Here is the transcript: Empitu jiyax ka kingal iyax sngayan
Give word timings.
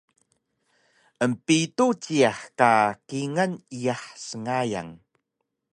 Empitu 1.25 1.85
jiyax 2.01 2.39
ka 2.59 2.71
kingal 3.07 3.51
iyax 3.77 4.01
sngayan 4.29 4.89